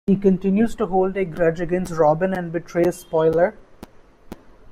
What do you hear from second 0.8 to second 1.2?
hold